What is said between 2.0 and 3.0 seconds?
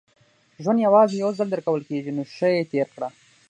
نو ښه یې تېر